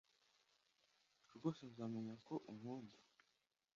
Rwose 1.35 1.61
nzamenya 1.71 2.15
ko 2.25 2.33
unkunda 2.51 2.97